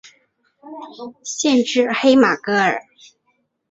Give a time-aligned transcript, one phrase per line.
[1.23, 2.81] 县治黑马戈尔。